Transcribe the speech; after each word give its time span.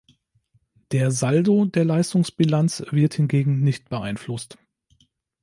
Der 0.93 1.11
Saldo 1.11 1.65
der 1.65 1.85
Leistungsbilanz 1.85 2.83
wird 2.89 3.13
hingegen 3.13 3.59
nicht 3.59 3.87
beeinflusst. 3.89 4.57